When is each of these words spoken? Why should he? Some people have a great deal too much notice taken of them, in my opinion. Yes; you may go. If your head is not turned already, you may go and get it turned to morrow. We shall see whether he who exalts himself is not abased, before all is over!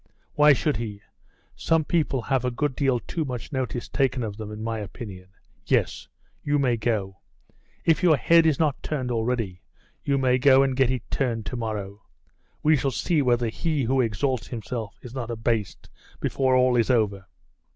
Why 0.33 0.53
should 0.53 0.77
he? 0.77 1.03
Some 1.55 1.83
people 1.85 2.23
have 2.23 2.43
a 2.43 2.49
great 2.49 2.75
deal 2.75 2.99
too 3.01 3.23
much 3.23 3.51
notice 3.53 3.87
taken 3.87 4.23
of 4.23 4.35
them, 4.35 4.51
in 4.51 4.63
my 4.63 4.79
opinion. 4.79 5.27
Yes; 5.67 6.07
you 6.43 6.57
may 6.57 6.75
go. 6.75 7.19
If 7.85 8.01
your 8.01 8.17
head 8.17 8.47
is 8.47 8.57
not 8.57 8.81
turned 8.81 9.11
already, 9.11 9.61
you 10.03 10.17
may 10.17 10.39
go 10.39 10.63
and 10.63 10.75
get 10.75 10.89
it 10.89 11.03
turned 11.11 11.45
to 11.45 11.55
morrow. 11.55 12.01
We 12.63 12.75
shall 12.77 12.89
see 12.89 13.21
whether 13.21 13.49
he 13.49 13.83
who 13.83 14.01
exalts 14.01 14.47
himself 14.47 14.97
is 15.03 15.13
not 15.13 15.29
abased, 15.29 15.87
before 16.19 16.55
all 16.55 16.75
is 16.77 16.89
over! 16.89 17.27